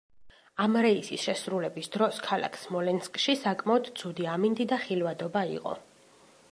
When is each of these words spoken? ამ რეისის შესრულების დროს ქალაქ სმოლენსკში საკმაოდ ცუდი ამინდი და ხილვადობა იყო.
ამ 0.63 0.77
რეისის 0.85 1.25
შესრულების 1.27 1.89
დროს 1.97 2.21
ქალაქ 2.29 2.57
სმოლენსკში 2.63 3.37
საკმაოდ 3.43 3.93
ცუდი 4.01 4.29
ამინდი 4.37 4.69
და 4.75 4.85
ხილვადობა 4.87 5.47
იყო. 5.59 5.81